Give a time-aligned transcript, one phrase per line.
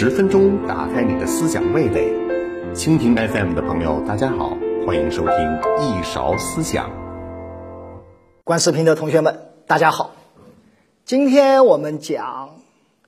[0.00, 2.12] 十分钟打开你的思想味蕾，
[2.72, 4.56] 蜻蜓 FM 的朋友，大家好，
[4.86, 5.34] 欢迎收听
[5.80, 6.88] 一勺思想。
[8.44, 10.14] 观视频的同学们，大家好，
[11.04, 12.60] 今天我们讲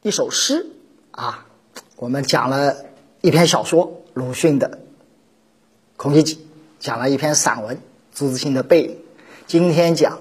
[0.02, 0.66] 一首诗
[1.12, 1.46] 啊，
[1.94, 2.74] 我们讲了
[3.20, 4.68] 一篇小说鲁迅的
[5.96, 6.34] 《孔乙己》，
[6.80, 7.78] 讲了一篇散文
[8.12, 8.88] 朱自清的《背影》，
[9.46, 10.18] 今天讲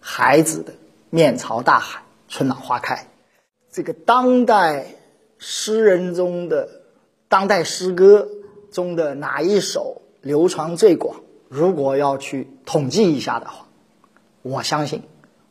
[0.00, 0.72] 孩子的
[1.10, 2.96] 《面朝大海，春暖花开》，
[3.70, 4.86] 这个当代。
[5.38, 6.68] 诗人中的
[7.28, 8.28] 当代诗歌
[8.72, 11.20] 中的哪一首流传最广？
[11.48, 13.66] 如果要去统计一下的话，
[14.42, 15.02] 我相信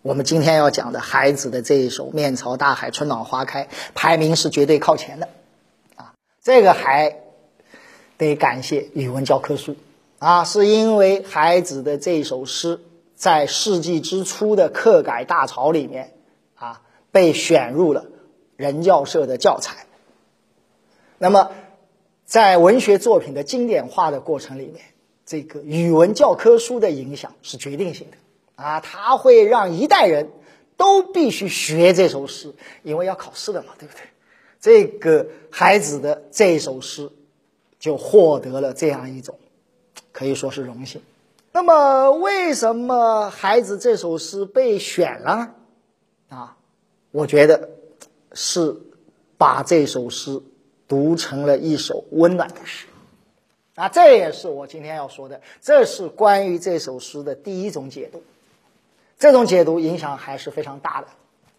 [0.01, 3.65] 我们今天要讲的孩子的这一首《面朝大海，春暖花开》
[3.95, 5.29] 排名是绝对靠前的。
[5.95, 6.13] 啊，
[6.43, 7.17] 这个还
[8.17, 9.75] 得感谢语文教科书
[10.19, 12.79] 啊，是因为孩子的这首诗
[13.15, 16.13] 在世纪之初的课改大潮里面
[16.55, 18.05] 啊被选入了。
[18.57, 19.85] 人教社的教材。
[21.19, 21.51] 那么，
[22.25, 24.83] 在文学作品的经典化的过程里面，
[25.25, 28.17] 这个语文教科书的影响是决定性的
[28.61, 28.79] 啊！
[28.81, 30.29] 它会让一代人
[30.75, 34.01] 都必须学这首诗，因为要考试的嘛，对不对？
[34.59, 37.09] 这个孩子的这首诗
[37.79, 39.39] 就获得了这样一种
[40.11, 41.01] 可以说是荣幸。
[41.51, 45.53] 那么，为什么孩子这首诗被选了呢？
[46.29, 46.57] 啊，
[47.11, 47.69] 我觉得。
[48.39, 48.75] 是
[49.35, 50.39] 把这首诗
[50.87, 52.85] 读成了一首温暖的诗，
[53.73, 55.41] 啊，这也是我今天要说的。
[55.59, 58.21] 这是关于这首诗的第一种解读，
[59.17, 61.07] 这种解读影响还是非常大的。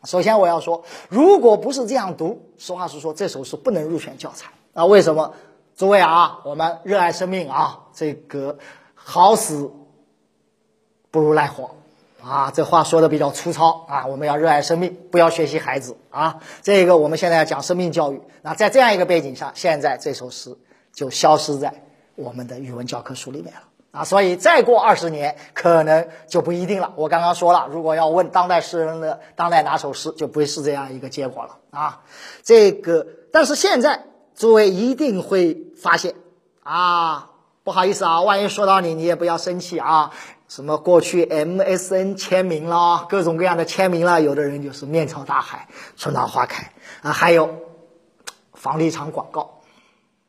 [0.05, 4.87] 首先我要说，如果不是这样读，实话实说，这首诗不能入选教材啊。
[4.87, 5.35] 为什么？
[5.75, 8.59] 诸位啊，我们热爱生命啊，这个
[8.95, 9.73] 好死
[11.11, 11.75] 不如赖活。
[12.23, 14.07] 啊，这话说的比较粗糙啊！
[14.07, 16.41] 我们要热爱生命，不要学习孩子啊！
[16.63, 18.21] 这个我们现在要讲生命教育。
[18.43, 20.57] 那在这样一个背景下，现在这首诗
[20.93, 21.73] 就消失在
[22.17, 23.61] 我们的语文教科书里面了
[23.93, 24.05] 啊！
[24.05, 26.93] 所以再过二十年，可能就不一定了。
[26.97, 32.03] 我刚刚说了，如果要问当代诗人的当代哪首诗，就不会是这样一个结果了啊！
[32.43, 34.05] 这个，但是现在
[34.35, 36.15] 诸位一定会发现
[36.65, 37.31] 啊，
[37.63, 40.11] 不好意思啊，万一说到你，你也不要生气啊。
[40.49, 46.73] 什么过去 MSN 签名啦，各种各样的签名啦，有的人就是面朝大海，春暖花开
[47.03, 47.55] 啊，还有
[48.55, 49.61] 房地产广告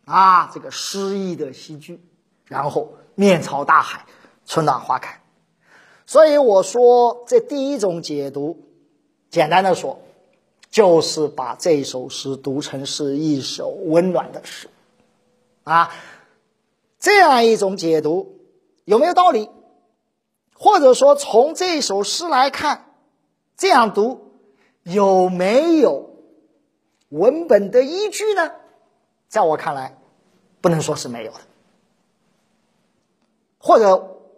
[0.03, 2.03] 啊，这个诗意的戏剧，
[2.43, 4.05] 然后面朝大海，
[4.45, 5.21] 春暖花开。
[6.05, 8.67] 所以我说，这第一种解读，
[9.29, 10.01] 简单的说，
[10.69, 14.67] 就是把这首诗读成是一首温暖的诗
[15.63, 15.91] 啊，
[16.99, 18.37] 这样一种解读
[18.83, 19.49] 有没有道理？
[20.61, 22.93] 或者说，从这首诗来看，
[23.55, 24.33] 这样读
[24.83, 26.17] 有没有
[27.07, 28.51] 文本的依据呢？
[29.29, 29.97] 在我看来，
[30.59, 31.39] 不能说是没有的。
[33.57, 33.95] 或者，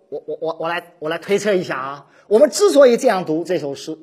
[0.10, 3.98] 我我我我来我来推测一下啊，我们之所以这样读这首诗，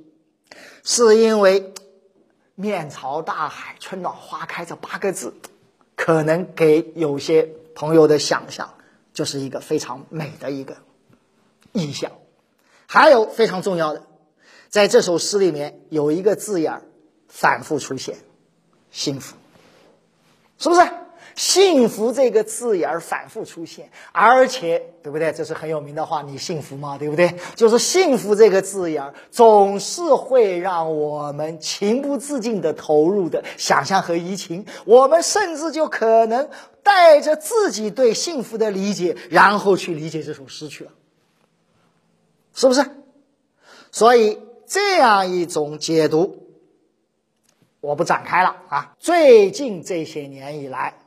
[0.82, 1.72] 是因为
[2.56, 5.32] “面朝大海，春暖花开”这八个字，
[5.94, 8.74] 可能给有些朋友的想象
[9.12, 10.76] 就是一个非常美的一个。
[11.72, 12.12] 意象，
[12.86, 14.02] 还有非常重要的，
[14.68, 16.82] 在这首诗里面有一个字眼
[17.28, 18.16] 反复出现，
[18.90, 19.36] 幸福，
[20.58, 20.82] 是不是？
[21.36, 25.30] 幸福这个字眼儿反复出现，而且对不对？
[25.30, 26.98] 这是很有名的话，你幸福吗？
[26.98, 27.32] 对不对？
[27.54, 36.50] 就是幸福这个字眼儿总是会让我们情不自禁的投入的想象和移情，我们甚至就可能
[36.82, 40.90] 带着自己对幸福的理解，然后去理解这首诗去了。
[42.58, 42.84] 是不是？
[43.92, 46.48] 所以这样一种解读，
[47.80, 48.96] 我不展开了啊。
[48.98, 50.98] 最近这些年以来，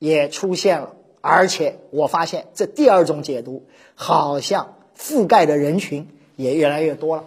[0.00, 7.26] 也出现了，而且我发现这第二种解读好像覆盖的人群也越来越多了。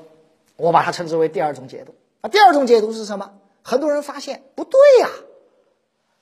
[0.58, 1.96] 我把它称之为第二种解读。
[2.20, 3.32] 啊第二种解读是什么？
[3.62, 5.10] 很多人发现不对呀，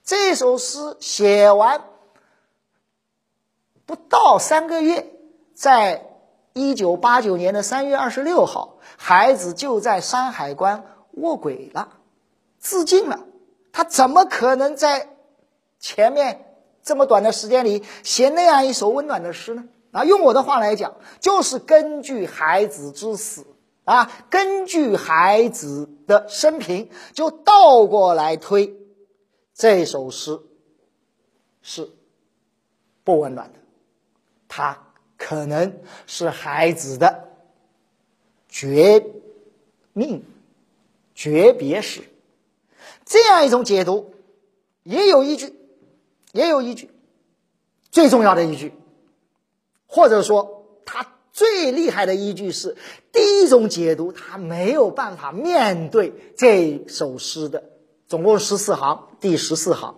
[0.04, 1.86] 这首诗写完
[3.88, 5.08] 不到三个月，
[5.56, 6.10] 在。
[6.54, 11.94] 一九八九年的三月二十六号，孩子就在山海关卧轨了，
[12.60, 13.26] 自尽了。
[13.72, 15.08] 他怎么可能在
[15.80, 19.64] 前面这么短的时间里写那样一首温暖的诗呢？
[19.92, 23.46] 啊，用我的话来讲，就是根据孩子之死
[23.86, 28.76] 啊，根据孩子的生平，就倒过来推，
[29.54, 30.40] 这首诗
[31.62, 31.90] 是
[33.06, 33.60] 不温暖的。
[34.50, 34.91] 他。
[35.24, 37.30] 可能是孩子的
[38.50, 39.06] 绝
[39.94, 40.26] 命、
[41.14, 42.02] 诀别史，
[43.06, 44.16] 这样一种解读
[44.82, 45.56] 也有依据，
[46.32, 46.90] 也有依据。
[47.92, 48.74] 最重要的依据，
[49.86, 52.76] 或者说他最厉害的依据是
[53.12, 57.64] 第一种解读，他没有办法面对这首诗的
[58.08, 59.96] 总共十四行，第十四行，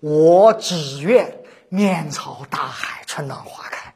[0.00, 3.94] 我只愿面朝大海，春暖花开。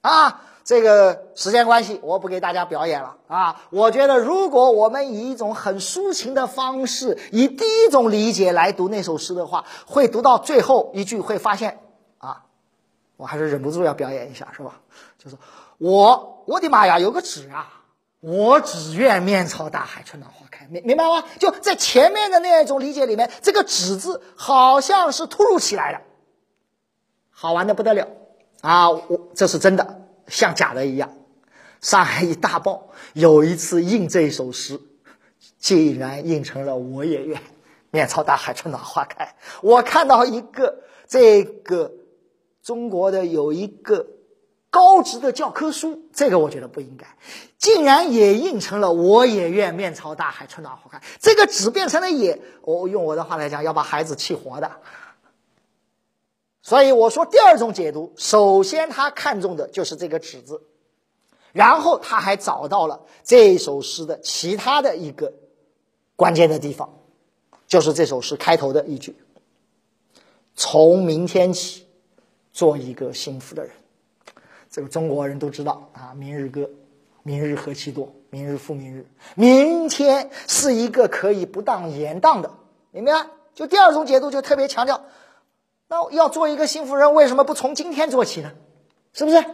[0.00, 3.60] 啊，这个时间关系，我不给大家表演了啊。
[3.70, 11.80] 我觉得，如果我们以一种很抒情的方式，以第一种理解来读那首诗的话，会读到最后一句，会发现
[12.18, 12.44] 啊，
[13.16, 14.80] 我还是忍不住要表演一下，是吧？
[15.18, 15.36] 就是
[15.78, 17.82] 我，我的妈呀，有个纸啊，
[18.20, 21.24] 我只愿面朝大海，春暖花开，明明白吗？
[21.40, 26.00] 就在前面的那一种理解里面，这个“纸”字好像是突如其来的，
[27.38, 28.08] 好玩的不得了。
[28.62, 31.12] 啊，我这是真的，像假的一样。
[31.82, 34.80] 上海一大报有一次印这首诗，
[35.58, 37.42] 竟然印成了“我也愿
[37.90, 39.36] 面朝大海，春暖花开”。
[39.60, 41.92] 我看到一个这个
[42.62, 44.06] 中国的有一个
[44.70, 47.06] 高职的教科书，这个我觉得不应该，
[47.58, 51.02] 竟然也印成了“我也愿面朝大海，春暖花开”。
[51.20, 54.72] 这个“纸”变成了“也”，我用我的话来讲，要把孩子气活的。
[56.66, 60.60] 所以我说，第二种解读，首先他看中的就是这个“纸”字，
[61.52, 65.32] 然后他还找到了这首诗的其他的一个
[66.16, 66.92] 关键的地方，
[67.68, 69.16] 就是这首诗开头的一句
[70.56, 71.86] ：“从明天起，
[72.52, 73.70] 做一个幸福的人。”
[74.68, 76.62] 这个中国人都知道啊，《明日歌》
[77.22, 82.50] ：“明日何其多，明日复明日。”明天是一个可以不当言当的，
[82.90, 83.24] 明白？
[83.54, 85.00] 就第二种解读就特别强调。
[85.88, 88.52] 那要做一个幸福人，为什么不从今天做起呢？
[89.12, 89.44] 是不是？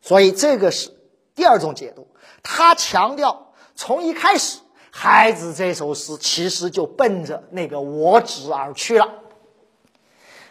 [0.00, 0.90] 所以这个是
[1.34, 2.08] 第二种解读。
[2.42, 4.58] 他强调，从一开始，
[4.90, 9.08] 孩子这首诗其实就奔着那个我指而去了。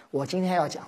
[0.09, 0.87] 我今天要讲，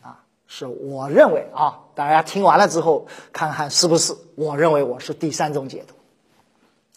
[0.00, 4.16] 啊，是我认为啊，大家听完了之后，看看是不是？
[4.36, 5.94] 我认为我是第三种解读。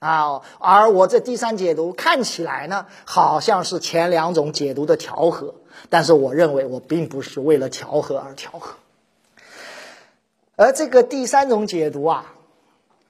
[0.05, 5.55] 啊，而我这第三解读看起来呢，好像是前两种解读的调和。
[5.89, 8.75] 但是我认为我并不是为了调和而调和，
[10.55, 12.33] 而这个第三种解读啊，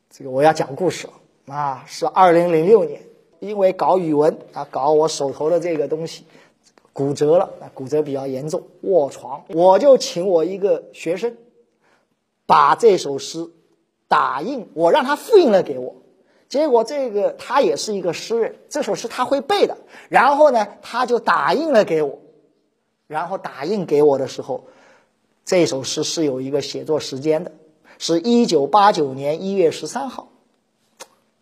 [0.09, 3.01] 这个我要讲故事了啊，是二零零六年，
[3.39, 6.25] 因为搞语文啊，搞我手头的这个东西
[6.91, 11.37] 骨折了，骨折比较严重，卧床，我就请我一个学生
[12.45, 13.49] 把这首诗
[14.07, 15.95] 打印，我让他复印了给我，
[16.49, 19.77] 结果这个他也是一个诗人，这首诗他会背的，
[20.09, 22.19] 然后呢，他就打印了给我。
[23.07, 24.65] 然后打印给我的时候，
[25.43, 27.51] 这首诗是有一个写作时间的，
[27.99, 30.29] 是一九八九年一月十三号。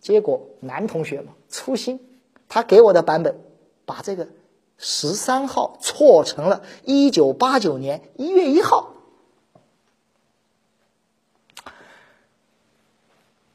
[0.01, 1.99] 结果男同学嘛粗心，
[2.49, 3.39] 他给我的版本
[3.85, 4.27] 把这个
[4.77, 8.92] 十三号错成了一九八九年一月一号。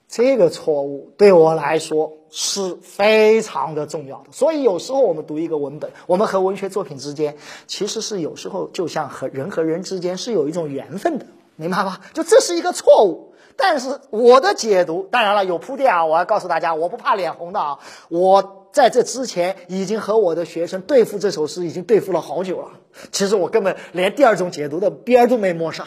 [0.08, 11.26] 这个错误对我来说是非常的重要的，所以有时候我们读一个文本，我们和文学作品之间其实是有时候就像和人和人之间是有一种缘分的，
[11.56, 12.00] 明白吧？
[12.14, 22.68] 就这是一个错误，但是我的解读当然了有铺垫啊，我要告诉大家，我不怕脸红的啊，我在这之前已经和我的学生对付这首诗，已经对付了好久了，
[23.12, 25.86] 其实我根本连第二种解读的边都没摸上。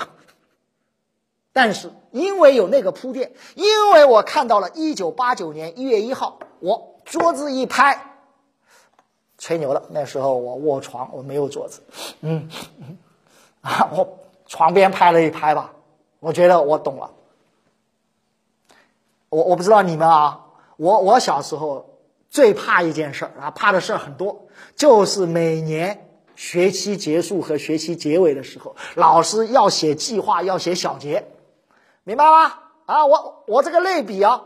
[1.53, 8.17] 但是因为有那个铺垫，因为我看到了一九八九年一月一号，我桌子一拍，
[9.37, 9.83] 吹牛了。
[9.89, 11.81] 那时候我卧床，我没有桌子，
[12.21, 12.49] 嗯，
[13.61, 15.73] 啊，我床边拍了一拍吧，
[16.19, 17.11] 我觉得我懂了。
[19.29, 20.45] 我我不知道你们啊，
[20.77, 26.07] 我我小时候最怕一件事儿啊，怕的事儿很多，就是每年。
[26.33, 31.23] 学期结束和学期结尾的时候，老师要写计划，要写小结。
[32.03, 32.59] 明白吗？
[32.85, 34.45] 啊，我我这个类比啊，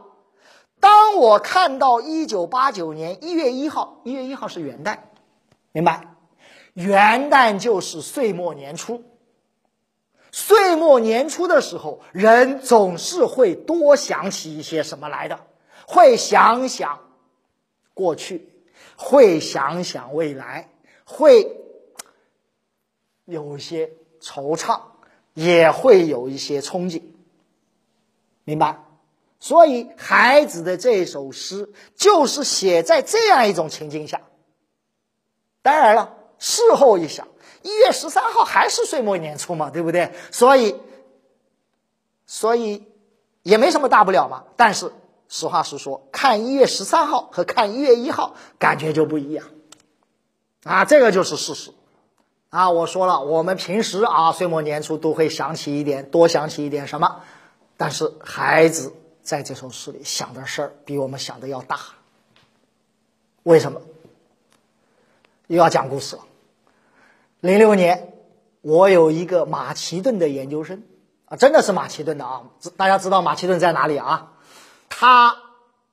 [0.79, 4.99] 当我看到一九八九年一月一号，一月一号是元旦，
[5.71, 6.15] 明白？
[6.73, 9.03] 元旦就是岁末年初。
[10.33, 15.39] 岁末年初的时候，人总是会多想起一些什么来的，
[15.87, 16.99] 会想想
[17.93, 18.49] 过去，
[18.97, 20.69] 会想想未来，
[21.05, 21.55] 会
[23.23, 24.81] 有一些惆怅，
[25.33, 27.01] 也会有一些憧憬。
[28.45, 28.79] 明白，
[29.39, 34.21] 所以孩子的这首诗就是写在这样一种情境下。
[35.63, 37.27] 当然了，事后一想，
[37.63, 40.13] 一月十三号还是岁末年初嘛，对不对？
[40.31, 40.75] 所以，
[42.27, 42.85] 所以
[43.41, 44.43] 也没什么大不了嘛。
[44.55, 44.93] 但是
[45.27, 49.47] 实话实说，看一月十三号和看一月一号感觉就不一样，
[50.63, 51.71] 啊，这个就是事实。
[52.49, 57.21] 啊，我说了，我们平时啊岁末年初都会想起一点，多想起一点什么，
[57.77, 61.79] 但是孩子在这首诗里想的事儿比我们想的要大。
[63.43, 63.81] 为什么？
[65.47, 66.23] 又要讲故事了。
[67.41, 68.13] 零六年，
[68.61, 70.83] 我有一个马其顿的研究生
[71.25, 72.43] 啊，真的是马其顿的啊，
[72.77, 74.31] 大家知道马其顿在哪里啊？
[74.89, 75.37] 他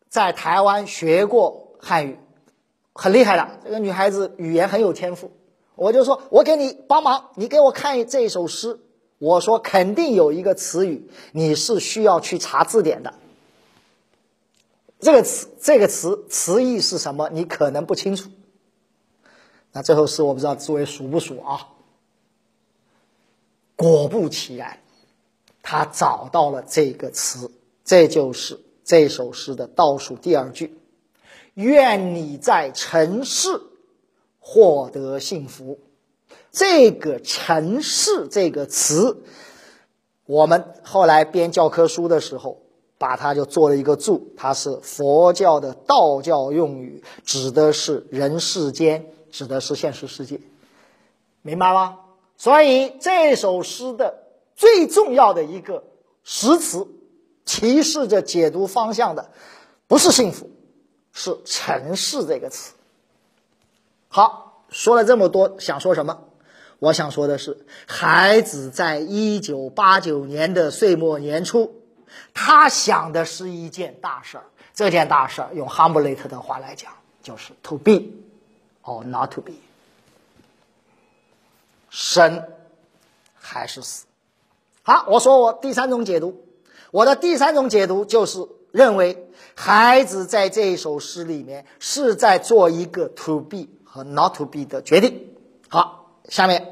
[0.09, 2.19] 在台湾学过汉语，
[2.95, 3.61] 很厉害的。
[3.65, 5.33] 这个女孩子语言很有天赋，
[5.75, 8.79] 我就说，我给你帮忙，你给我看这首诗。
[9.23, 13.15] 我说肯定有一个词语，你是需要去查字典的。
[14.99, 17.31] 这个词，这个词词义是什么？
[17.31, 18.31] 你可能不清楚。
[19.71, 21.69] 那这首诗我不知道诸位熟不熟啊？
[23.77, 24.81] 果不其然，
[25.63, 27.49] 他找到了这个词，
[27.85, 28.59] 这就是。
[28.85, 30.77] 这首诗的倒数第二句
[31.55, 33.49] ：“愿你在尘世
[34.41, 35.79] 获得幸福。”
[36.53, 39.23] 这个“尘世”这个词，
[40.27, 42.63] 我们后来编教科书的时候，
[42.99, 50.39] 把它就做了一个注，它是佛教的道教用语，指的是人世间，指的是现实世界，
[51.41, 51.99] 明白吗？
[52.37, 54.23] 所以这首诗的
[54.55, 55.85] 最重要的一个
[56.23, 56.87] 实词。
[57.45, 59.33] 提示着解读方向的，
[59.89, 60.49] 不是幸福，
[61.13, 62.75] 是尘世这个词。
[64.07, 66.23] 好，说了这么多，想说什么？
[66.83, 71.77] 我想说的是，孩子在一九八九年的岁末年初，
[72.35, 74.45] 他想的是一件大事儿。
[74.75, 76.91] 这件大事儿，用哈姆雷特的话来讲，
[77.23, 78.03] 就是 “to be
[78.83, 79.53] or not to be”，
[81.89, 82.43] 生
[83.33, 84.07] 还是死？
[84.83, 86.45] 好，我说我第三种解读。
[86.91, 95.29] 我的第三种解读就是认为，孩子在这首诗里面是在做一个 to be 和 not to be 的决定。
[95.69, 96.02] 好，
[96.33, 96.67] 下面，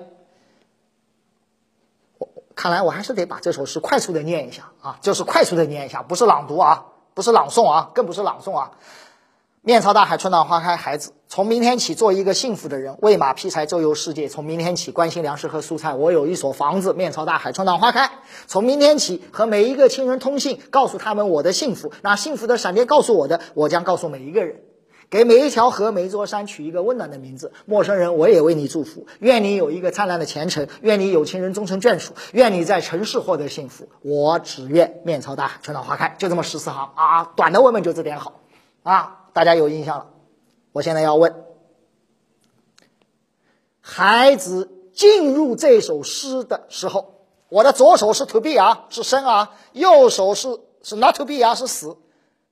[2.16, 8.70] 我看来我还是得把这首诗快速的念一下啊，就是快速的念一下，不是朗读啊，不是朗诵啊，更不是朗诵啊。
[9.60, 10.76] 面朝大海，春暖花开。
[10.76, 14.28] 孩子，从明天起做一个幸福的人，喂马劈柴，周游世界。
[14.28, 15.92] 从明天起关心粮食和蔬菜。
[15.92, 18.10] 我有一所房子，面朝大海，春暖花开。
[18.46, 21.92] 从明天起和每一个亲人通信，告诉他们我的幸福。
[22.00, 24.62] 那幸福的闪电告诉我的，我将告诉每一个人。
[25.10, 27.52] 给每一条河、每一座山取一个温暖的名字。
[27.66, 29.08] 陌生人，我也为你祝福。
[29.18, 33.88] 愿你有一个灿烂的前程，愿你有情人终成眷属，愿你在城市获得幸福。
[34.02, 36.14] 我只愿面朝大海，春暖花开。
[36.16, 38.40] 就这么十四行啊，短的文本就这点好
[38.84, 39.26] 啊。
[39.32, 40.06] 大家有印象了，
[40.70, 41.44] 我现在要问：
[43.80, 47.14] 孩子进入这首诗的时候，
[47.48, 51.96] 我的左手是 to be 啊，是生啊；右手是是 not to be 啊，是死。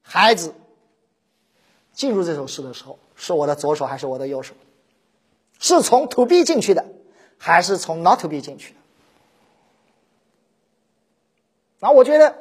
[0.02, 0.54] 孩子
[1.98, 4.54] 进入这首诗的时候，是我的左手还是我的右手？
[5.58, 6.86] 是从 to be 进去的，
[7.38, 8.78] 还是从 not to be 进去的？
[11.80, 12.36] 那我觉得，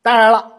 [0.00, 0.52] 当然了。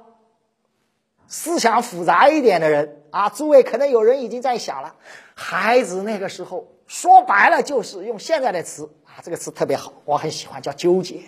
[1.28, 4.96] 思想复杂一点的人啊，诸位可能有人已经在想了，
[5.34, 11.24] 孩子那个时候说白了就是用现在的词啊，这个词特别好，我很喜欢，叫纠结，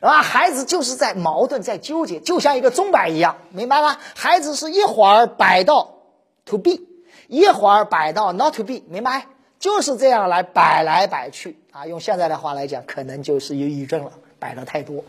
[0.00, 3.98] 啊，孩子就是在矛盾，在纠结，就像一个钟摆一样，明白吗？
[4.14, 5.96] 孩子是一会儿摆到
[6.44, 6.80] to be，
[7.28, 9.26] 一会儿摆到 not to be，明白？
[9.58, 15.04] 就是这样来摆来摆去啊，用现在的话来讲，可能就是忧郁症了，摆的太多。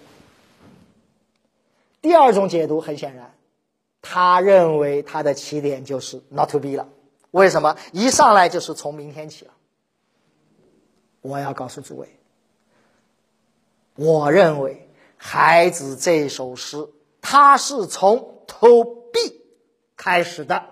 [2.02, 3.34] 第二种解读很显然。
[4.02, 6.88] 他认为他的起点就是 not to be 了，
[7.32, 7.76] 为什么？
[7.92, 9.52] 一上来就是从明天起了。
[11.22, 12.17] 我要告诉诸位，
[13.98, 16.88] 我认为孩子这首诗，
[17.20, 19.34] 他是从 to be
[19.96, 20.64] 开始的，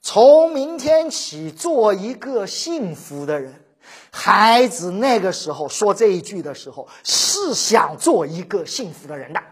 [0.00, 3.64] 从明天起做一个幸福的人。
[4.10, 9.42] 孩子那个时候说这一句的时候，是想做一个幸福的人的。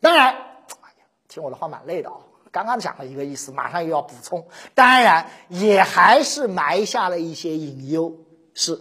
[0.00, 2.16] 当然，哎呀，听我的话蛮累的啊。
[2.50, 4.46] 刚刚讲了一个意思，马上又要补充。
[4.74, 8.12] 当然，也还是埋下了一些隐忧，
[8.54, 8.78] 是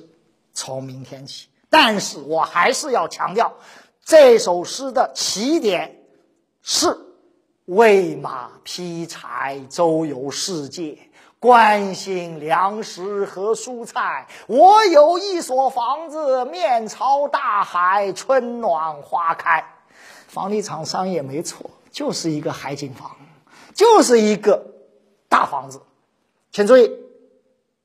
[0.54, 1.48] 从明天起。
[1.70, 3.54] 但是我还是要强调，
[4.04, 6.04] 这首诗的起点
[6.62, 6.98] 是
[7.66, 10.98] 喂马劈柴，周游世界，
[11.40, 14.28] 关心粮食和蔬菜。
[14.48, 19.66] 我有一所房子，面朝大海，春暖花开。
[20.28, 23.16] 房地产商也没错，就是一个海景房，
[23.74, 24.66] 就是一个
[25.28, 25.82] 大房子。
[26.52, 26.92] 请注意，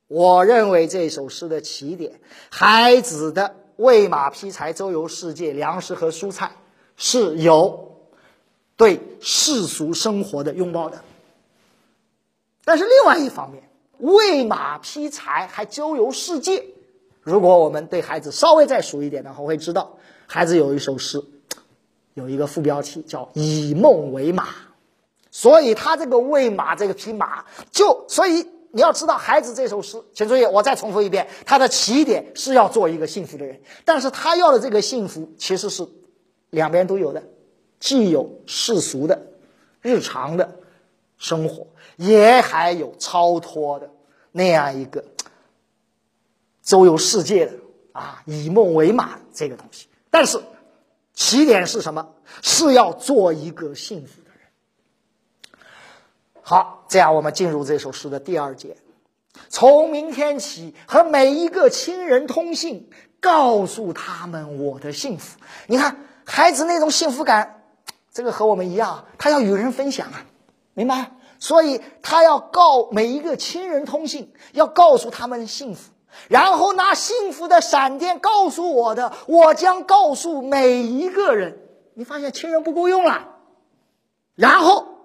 [0.08, 6.52] 我认为这首诗的起点，孩子的喂马劈柴、周游世界、粮食和蔬菜，
[6.96, 7.94] 是有
[8.76, 11.02] 对世俗生活的拥抱的。
[12.64, 13.62] 但是另外一方面，
[13.98, 16.64] 喂马劈柴还周游世界。
[17.20, 21.22] 如果我们对孩子稍微再熟一点的话，会知道孩子有一首诗，
[22.14, 24.48] 有一个副标题叫“以梦为马”，
[25.30, 35.86] 所以他这个喂马，这个匹马，就所以你要知道，孩子这首诗，请注意，我再重复一遍，他的起点是要做一个幸福的人，但是他要的这个幸福其实是
[36.50, 37.22] 两边都有的，
[37.80, 39.26] 既有世俗的、
[39.80, 40.56] 日常的
[41.16, 43.90] 生活，也还有超脱的
[44.32, 45.04] 那样一个。
[46.62, 47.52] 周游世界的
[47.92, 50.38] 啊，以梦为马这个东西，但是
[51.14, 52.06] 起点是什么？
[52.42, 54.20] 是要做一个幸福。
[56.48, 58.78] 好，这样我们进入这首诗的第二节。
[59.50, 62.88] 从明天起，和每一个亲人通信，
[63.20, 65.38] 告诉他们我的幸福。
[65.66, 67.64] 你看，孩子那种幸福感，
[68.14, 70.24] 这个和我们一样，他要与人分享啊，
[70.72, 71.10] 明白？
[71.38, 75.90] 所以他要告每一个亲人通信，要告诉他们幸福。
[76.28, 81.58] 然后拿幸福的闪电告诉我的，我将告诉每一个人。
[81.92, 83.34] 你发现亲人不够用了。
[84.34, 84.97] 然后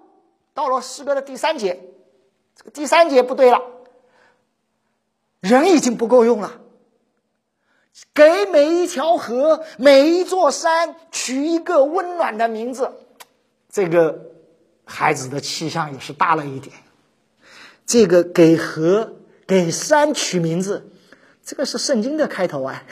[0.54, 1.80] 到了诗歌的第三节，
[2.56, 3.60] 这个第三节不对了，
[5.40, 6.60] 人已经不够用了。
[8.12, 12.92] 给每一条河、每一座山取一个温暖的名字。
[13.68, 14.30] 这个
[14.84, 16.74] 孩子的气象也是大了一点。
[17.86, 19.14] 这个给河、
[19.46, 20.90] 给山取名字。
[21.44, 22.82] 这个是圣经的开头啊，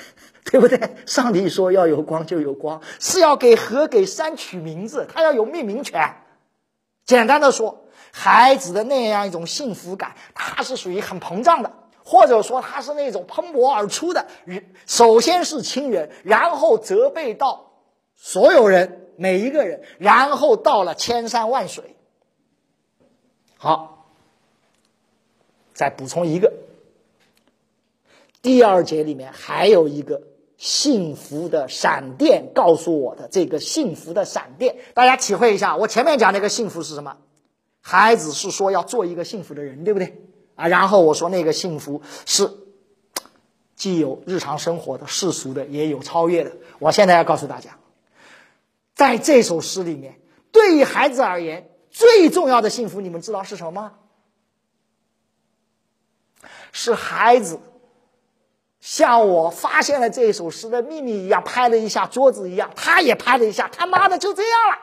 [0.45, 0.79] 对不对？
[1.07, 6.22] 上帝说要有光就有光，是要给河给山取名字，他要有命名权。
[7.05, 11.73] 简单的说，孩子的那样一种幸福感，他是属于很膨胀的，
[12.05, 14.27] 或者说他是那种喷薄而出的。
[14.87, 17.73] 首先是亲人，然后责备到
[18.17, 21.97] 所有人每一个人，然后到了千山万水。
[23.57, 24.07] 好，
[25.75, 26.53] 再补充一个。
[28.43, 30.23] 第二节里面还有一个
[30.63, 35.77] 幸福的闪电告诉我的这个幸福的闪电，大家体会一下。
[35.77, 37.17] 我前面讲那个幸福是什么？
[37.81, 40.23] 孩子是说要做一个幸福的人，对不对？
[40.55, 42.49] 啊，然后我说那个幸福是
[43.75, 46.53] 既有日常生活的世俗的，也有超越的。
[46.79, 47.77] 我现在要告诉大家，
[48.95, 50.21] 在这首诗里面，
[50.53, 53.95] 对于孩子而言，最重要的幸福，你们知道是什么吗？
[56.71, 57.59] 是孩子。
[58.83, 64.79] 像我发现了这一首诗的秘密一样，拍了一下桌子一样，他也拍了一下，他妈的就这样了，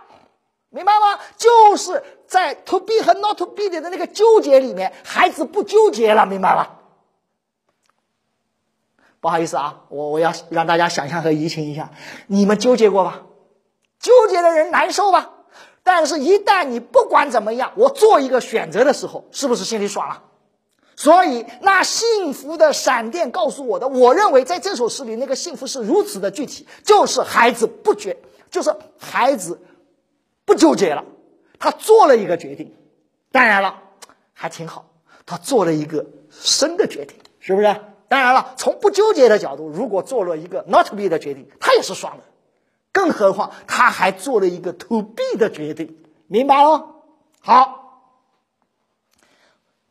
[0.70, 1.20] 明白吗？
[1.36, 6.68] 就是在 to be 和 not to be 的那个纠结里面，孩子不纠结了，明白吗？
[9.20, 11.92] 不好意思啊，我我要让大家想象和移情一下，
[12.28, 13.24] 你们纠结过吧？
[14.00, 15.30] 纠结的人难受吧？
[15.84, 20.24] 但是，一旦你不管怎么样，我做一个选择的时候，是不是心里爽了？
[21.00, 28.18] 所以，那幸福的闪电告诉我的，我认为在这首诗里，那个幸福是如此的具体，就是孩子不决，
[28.52, 29.62] 就是孩子
[30.44, 31.06] 不纠结了，
[31.58, 32.76] 他做了一个决定，
[33.32, 33.82] 当然了，
[34.34, 34.90] 还挺好，
[35.26, 37.74] 他做了一个生的决定，是不是？
[38.10, 42.24] 当然了，从不纠结的角度，如果做了一个 not be 的决定，他也是爽的，
[42.92, 45.96] 更何况他还做了一个 to be 的决定，
[46.28, 46.88] 明白了？
[47.40, 47.79] 好。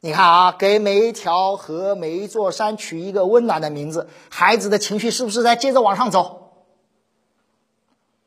[0.00, 6.52] 你看啊，给每一条河、每一座山取一个温暖的名字，孩子的情绪是不是在接着往上走？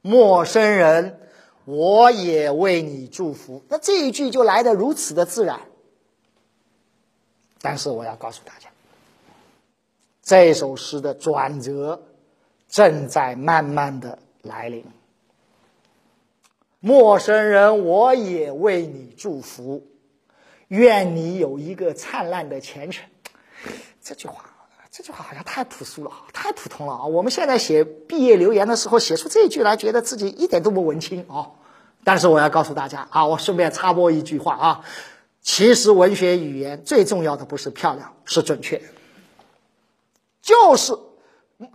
[0.02, 1.20] 陌生人，
[1.64, 3.64] 我也为你祝福。
[3.70, 5.62] 那这一句就来的如此的自然。
[7.62, 8.68] 但是我要告诉大家，
[10.22, 12.02] 这首诗的转折
[12.68, 14.84] 正在慢慢的来临。
[16.82, 19.84] 陌生人，我也为你祝福。
[20.72, 23.06] 愿你有一个灿烂的前程。
[24.02, 24.46] 这句话，
[24.90, 27.06] 这句话好像太朴素了，太普通了啊！
[27.08, 31.52] 我们现在写毕业留言的时候，写出这一句来，觉得自己一点都不文青啊。
[32.06, 34.86] 但是我要告诉大家啊，我顺便插播一句话啊，
[35.42, 38.82] 其实文学语言最重要的不是漂亮，是准确。
[40.42, 40.98] 就是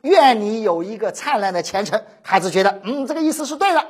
[0.00, 2.02] 愿你有一个灿烂的前程。
[2.22, 3.86] 孩子觉得，嗯，这个意思是对的。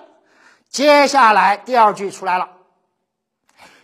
[0.69, 2.56] 接下来第二句出来了。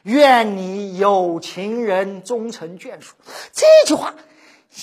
[0.02, 3.14] 愿你有情人终成眷属，
[3.52, 4.14] 这句话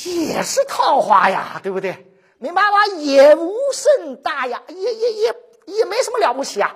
[0.06, 2.06] 也是套话呀，对不对？
[2.38, 2.86] 明白吗？
[3.00, 6.76] 也无甚大呀，也也也也没什么了不起啊。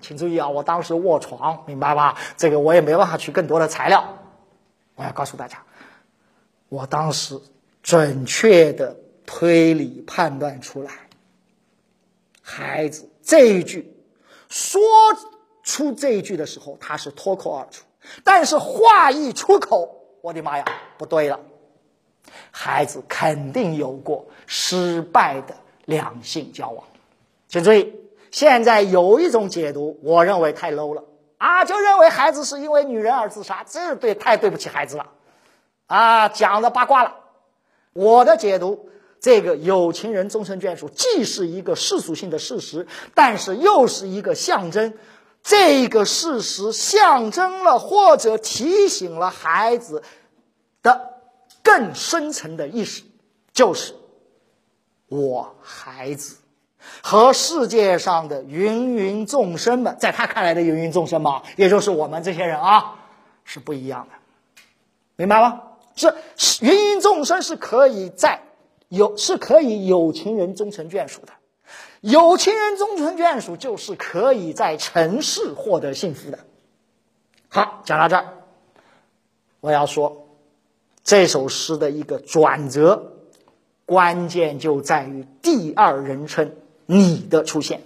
[0.00, 2.18] 请注意啊，我当时卧床，明白吧？
[2.36, 4.18] 这个我也没办法取更多的材料。
[4.96, 5.62] 我要告诉大家，
[6.68, 7.40] 我当时
[7.82, 10.90] 准确的推理判断出来，
[12.42, 13.94] 孩子这一句
[14.48, 14.80] 说
[15.68, 17.84] 出这一句的时候，他是脱口而出，
[18.24, 20.64] 但是话一出口，我的妈呀，
[20.96, 21.38] 不对了，
[22.50, 25.54] 孩子肯定有过失败的
[25.84, 26.86] 两性交往。
[27.48, 27.94] 请注意，
[28.30, 31.04] 现在有一种解读，我认为太 low 了
[31.36, 35.08] 啊，就认为孩子是因为女人而自杀，这对太对不起孩子了
[35.86, 37.16] 啊，讲的八卦了。
[37.92, 38.88] 我的解读。
[39.20, 44.94] 这个有情人终成眷属，既是一个世俗性的事实，但是又是一个象征。
[45.42, 50.02] 这个事实象征了或者提醒了孩子
[50.82, 51.14] 的
[51.62, 53.02] 更深层的意识，
[53.52, 53.94] 就是
[55.08, 56.36] 我孩子
[57.02, 62.96] 和世界上的芸芸众生们，在他看来的芸芸众生嘛，也就是我们这些人啊，
[63.44, 64.16] 是不一样的，
[65.16, 65.62] 明白吗？
[65.96, 66.14] 是
[66.60, 68.42] 芸芸众生是可以在。
[68.90, 71.32] 有是可以有情人终成眷属的，
[72.00, 76.38] 有情人终成眷属就是可以在尘世获得幸福的。
[77.48, 78.34] 好，讲到这儿，
[79.60, 80.28] 我要说
[81.02, 83.12] 这首诗的一个转折，
[83.86, 86.54] 关键就在于第二人称
[86.86, 87.82] “你”的出现。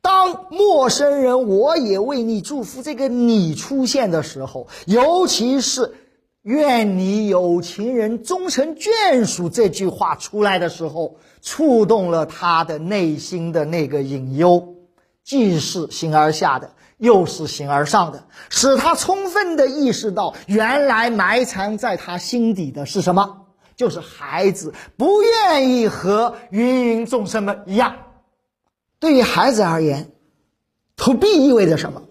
[0.00, 5.94] 当陌生人我也为你祝福这个“你”出现的时候，尤其是。
[6.42, 14.76] 愿你有情人终成眷属这句话出来的时候，触动了他的内心的那个隐忧，
[15.22, 23.46] 既是形而下的，又是形而上的，使他充分的意识到，原来埋藏在他心底的是什么？
[23.76, 27.96] 就是孩子不愿意和芸芸众生们一样。
[28.98, 30.10] 对于孩子而言，
[30.96, 32.02] 投币意味着什么？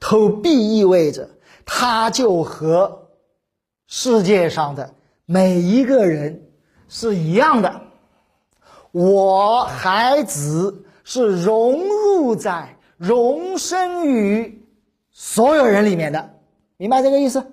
[0.00, 1.30] 投币意味着。
[1.72, 3.10] 他就和
[3.86, 4.92] 世界上的
[5.24, 6.50] 每一个人
[6.88, 7.82] 是一样的，
[8.90, 14.66] 我孩子是融入在、容身于
[15.12, 16.40] 所有人里面的，
[16.76, 17.52] 明白这个意思？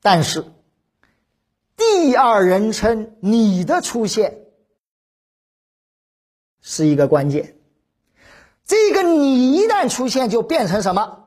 [0.00, 0.46] 但是
[1.76, 4.38] 第二人称你的出现
[6.62, 7.56] 是一个关键，
[8.64, 11.25] 这个你一旦出现，就变成什么？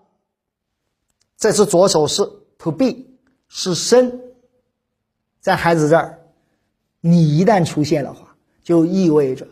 [1.39, 3.05] 这是左手是 to be
[3.47, 4.19] 是生，
[5.39, 6.19] 在孩子这儿，
[6.99, 9.47] 你一旦出现的话，就意味着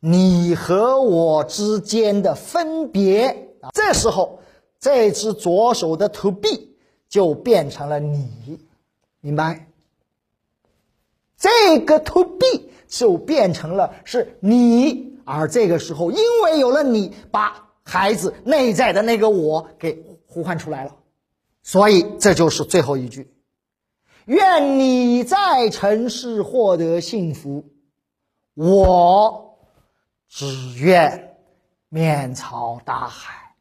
[0.00, 3.70] 你和我之间的分别啊。
[3.72, 4.40] 这时候，
[4.80, 6.48] 这只左手的 to be
[7.08, 8.58] 就变成了你，
[9.20, 9.68] 明白？
[11.38, 20.96] 这个 to be 就变成了是你，而这个时候，因为有了你，把孩子内在的那个我给呼唤出来了。
[21.70, 23.32] 所以这就是最后一句：
[24.24, 27.64] 愿你在尘世获得幸福，
[28.54, 29.56] 我
[30.28, 30.46] 只
[30.80, 31.36] 愿
[31.88, 33.54] 面朝大海，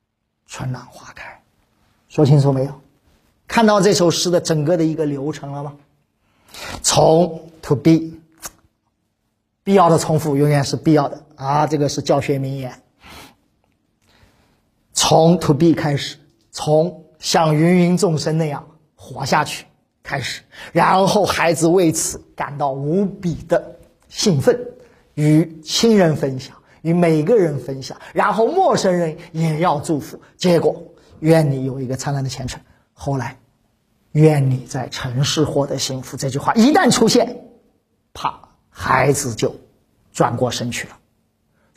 [0.48, 1.44] 春暖花开。
[2.08, 2.82] 说清楚没有？
[3.48, 5.76] 看到这首诗的整个的一个流程了吗？
[6.82, 8.18] 从 to be，
[9.64, 12.82] 必要的重复永远是必要的啊，这个是教学名言。
[14.94, 16.18] 从 to be 开始，
[16.50, 17.06] 从。
[17.20, 19.66] 像芸芸众生那样活下去，
[20.02, 23.76] 开始，然后孩子为此感到无比的
[24.08, 24.60] 兴奋，
[25.14, 30.20] 与亲人分享，与每个人分享，然后陌生人也要祝福。
[30.38, 30.82] 结果，
[31.20, 32.62] 愿你有一个灿烂的前程。
[32.94, 33.38] 后来，
[34.14, 36.18] 愿你在尘世获得幸福。
[36.18, 37.44] 这句话一旦出现，
[38.14, 39.56] 啪，孩子就
[40.12, 40.99] 转过身去了。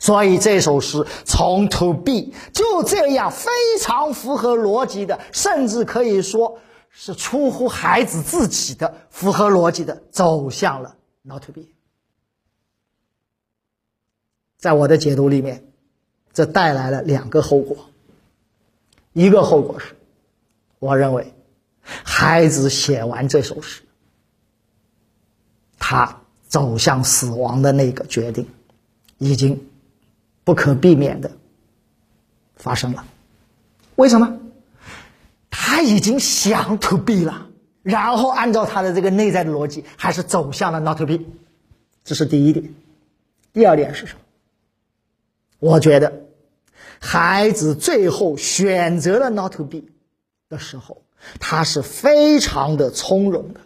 [0.03, 11.61] 所以这首诗从 to be 就这样非常符合逻辑的，甚至可以说是出乎孩子自己的符合逻辑的走向了 not to be。
[14.57, 15.71] 在我的解读里面，
[16.33, 17.77] 这带来了两个后果。
[19.13, 19.95] 一个后果是，
[20.79, 21.33] 我认为
[21.85, 23.83] 孩子写完这首诗，
[25.79, 28.45] 他走向死亡的那个决定
[29.17, 29.69] 已经。
[30.43, 31.31] 不可避免的
[32.55, 33.05] 发生了，
[33.95, 34.39] 为什么？
[35.49, 37.47] 他已经想 to be 了，
[37.81, 41.19] 然后按照他的这个内在的逻辑，还是走向了 not to be，
[42.03, 42.73] 这是第一点。
[43.53, 44.19] 第二点是什么？
[45.59, 46.25] 我觉得
[46.99, 49.83] 孩子最后选择了 not to be
[50.49, 51.03] 的时候，
[51.39, 53.61] 他是非常的从容的，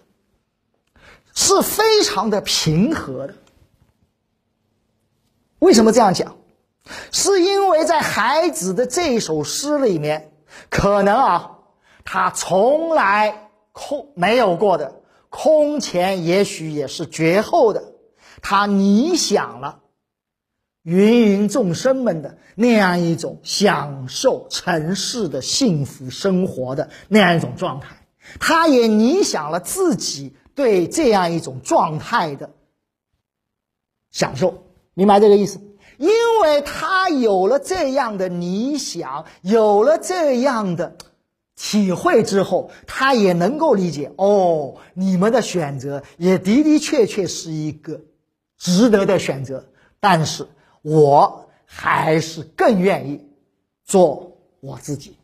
[1.34, 3.36] 是非常的平和的。
[5.60, 6.36] 为什么这样讲？
[7.12, 10.32] 是因为在孩子的这首诗里面，
[10.70, 11.60] 可能啊，
[12.04, 17.94] 他从来空没有过的空前，也许也是绝后的，
[18.42, 19.82] 他你想了，
[20.84, 28.08] 芸芸众生们的那样一种享受尘世的幸福生活的那样一种状态，
[28.40, 32.52] 他也理想了自己对这样一种状态的
[34.12, 35.62] 享受，明白这个意思？
[35.98, 36.10] 因
[36.42, 40.96] 为他有了这样的理想，有了这样的
[41.56, 48.02] 体会之后，他也能够理解哦，你们的选择也的的确确是一个
[48.58, 49.66] 值得的选择，
[50.00, 50.48] 但是
[50.84, 53.28] 我还是更愿意
[53.84, 55.18] 做我自己。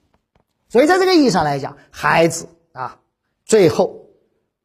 [0.70, 3.00] 所以，在这个意义上来讲，孩子啊，
[3.46, 4.08] 最后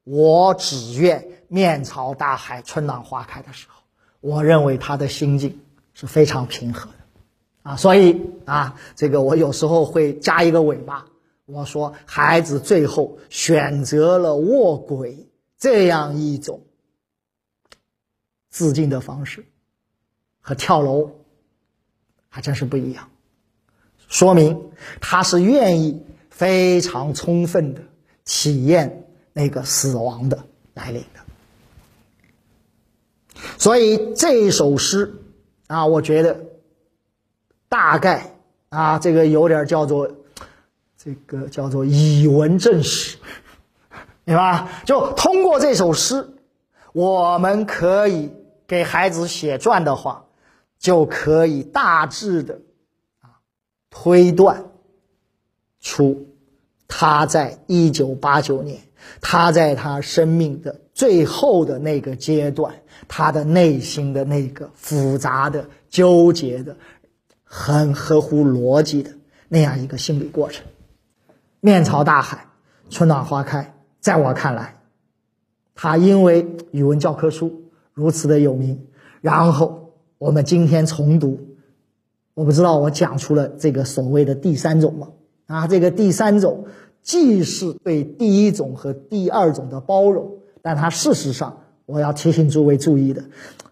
[0.04, 3.82] 我只愿面朝大海，春暖花开的时候，
[4.20, 5.60] 我认为他的心境。
[6.00, 6.96] 是非常平和的，
[7.64, 11.06] 啊，所以啊，这个我有时候会加一个尾巴，
[11.44, 15.26] 我说孩子最后选择了卧轨
[15.58, 16.62] 这样一种
[18.48, 19.44] 自尽的方式，
[20.40, 21.10] 和跳楼
[22.28, 23.10] 还真是不一样，
[24.06, 27.82] 说明他是愿意非常充分的
[28.24, 31.20] 体验那个死亡的来临的，
[33.58, 35.24] 所以这首诗。
[35.68, 36.36] 啊，我觉得
[37.68, 38.34] 大概
[38.70, 40.10] 啊，这个有点叫做
[40.96, 43.16] 这个叫做以文正史，
[44.24, 44.68] 明白吧？
[44.84, 46.28] 就通过这首诗，
[46.92, 48.32] 我们可以
[48.66, 50.24] 给孩子写传的话，
[50.78, 52.60] 就可以大致的
[53.20, 53.38] 啊
[53.90, 54.64] 推断
[55.80, 56.26] 出
[56.88, 58.80] 他在一九八九年，
[59.20, 62.74] 他在他生命的最后的那个阶段。
[63.06, 66.76] 他的内心的那个复杂的、纠结的、
[67.44, 69.10] 很合乎逻辑的
[69.48, 70.66] 那样一个心理过程，
[71.60, 72.44] 面朝大海，
[72.90, 73.72] 春暖花开。
[74.00, 74.80] 在我看来，
[75.76, 77.62] 他因为语文教科书
[77.94, 78.84] 如此的有名，
[79.20, 81.38] 然后我们今天重读，
[82.34, 85.08] 我不知道我讲出了这个所谓的第三种吗？
[85.46, 86.66] 啊，这个第三种
[87.00, 91.64] 既是对第一种和第二种的包容，但它事实上。
[91.88, 93.24] 我要提醒诸位注意的，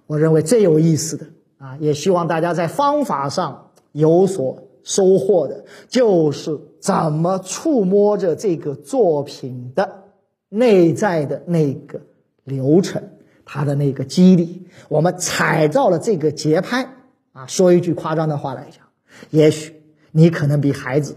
[0.06, 1.26] 我认为最有意思的
[1.58, 10.04] 啊，也希望大家在方法上有所收获的，就是怎么触摸着这个作品的
[10.48, 12.00] 内在的那个
[12.44, 13.02] 流程，
[13.44, 16.88] 它的那个机理，我们踩到了这个节拍
[17.32, 17.46] 啊。
[17.46, 18.82] 说一句夸张的话来讲，
[19.28, 19.74] 也许
[20.10, 21.14] 你可能比孩子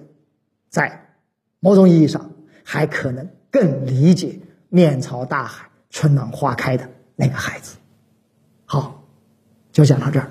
[0.69, 1.15] 在
[1.62, 2.29] 某种意义上
[2.65, 4.38] 还可能更理解
[4.69, 5.65] 面朝大海。
[5.91, 7.77] 春暖花开的那个孩子，
[8.65, 9.03] 好，
[9.71, 10.29] 就讲到这儿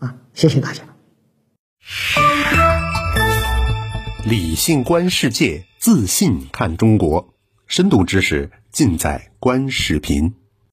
[0.00, 0.16] 啊！
[0.34, 0.82] 谢谢大家。
[4.26, 7.32] 理性观世界，自信看中国，
[7.66, 10.34] 深度知识尽在观视频。